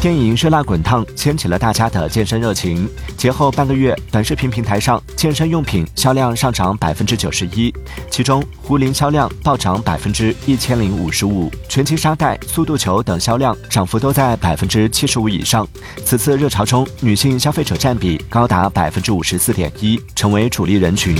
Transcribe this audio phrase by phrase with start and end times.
[0.00, 2.88] 电影《热辣滚烫》掀起了大家的健身热情。
[3.16, 7.74] 节后半个月，短视频平台上健身用品销量上涨百分之九十一，
[8.08, 15.66] 其中壶铃销量暴涨百分之一千零五十五，拳击沙袋、速度球等销量涨幅都在百分之七十五以上。
[16.04, 21.16] 此次热潮中，女性消费者占比高达百分之五十四点一，成为主力人群。